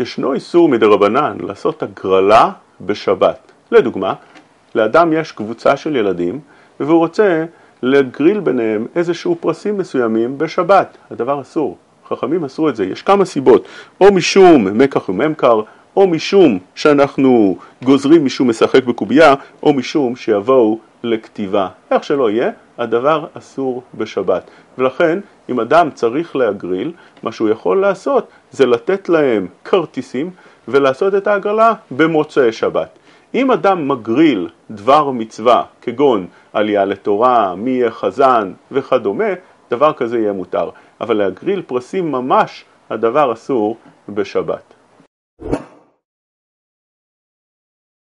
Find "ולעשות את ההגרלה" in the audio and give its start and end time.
30.68-31.72